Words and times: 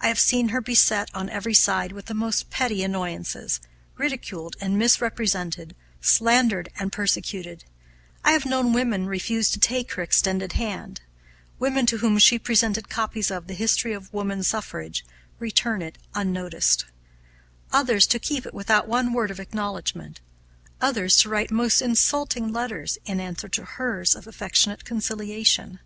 I 0.00 0.08
have 0.08 0.18
seen 0.18 0.48
her 0.48 0.60
beset 0.60 1.08
on 1.14 1.30
every 1.30 1.54
side 1.54 1.92
with 1.92 2.06
the 2.06 2.14
most 2.14 2.50
petty 2.50 2.82
annoyances, 2.82 3.60
ridiculed 3.96 4.56
and 4.60 4.76
misrepresented, 4.76 5.76
slandered 6.00 6.68
and 6.80 6.90
persecuted; 6.90 7.62
I 8.24 8.32
have 8.32 8.44
known 8.44 8.72
women 8.72 9.06
refuse 9.06 9.50
to 9.52 9.60
take 9.60 9.92
her 9.92 10.02
extended 10.02 10.54
hand; 10.54 11.02
women 11.60 11.86
to 11.86 11.98
whom 11.98 12.18
she 12.18 12.40
presented 12.40 12.88
copies 12.88 13.30
of 13.30 13.46
"The 13.46 13.54
History 13.54 13.92
of 13.94 14.12
Woman 14.12 14.42
Suffrage," 14.42 15.04
return 15.38 15.80
it 15.80 15.96
unnoticed; 16.12 16.86
others 17.70 18.08
to 18.08 18.18
keep 18.18 18.44
it 18.44 18.54
without 18.54 18.88
one 18.88 19.12
word 19.12 19.30
of 19.30 19.38
acknowledgment; 19.38 20.20
others 20.80 21.16
to 21.18 21.28
write 21.28 21.52
most 21.52 21.80
insulting 21.80 22.52
letters 22.52 22.98
in 23.04 23.20
answer 23.20 23.46
to 23.50 23.64
hers 23.64 24.16
of 24.16 24.26
affectionate 24.26 24.84
conciliation. 24.84 25.78